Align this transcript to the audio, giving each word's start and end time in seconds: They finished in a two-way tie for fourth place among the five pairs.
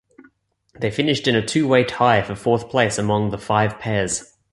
They 0.73 0.89
finished 0.89 1.27
in 1.27 1.35
a 1.35 1.45
two-way 1.45 1.83
tie 1.83 2.23
for 2.23 2.33
fourth 2.33 2.69
place 2.71 2.97
among 2.97 3.29
the 3.29 3.37
five 3.37 3.77
pairs. 3.77 4.35